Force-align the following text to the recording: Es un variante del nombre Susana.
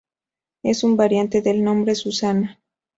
Es 0.63 0.83
un 0.83 0.97
variante 0.97 1.43
del 1.43 1.63
nombre 1.63 1.93
Susana. 1.93 2.59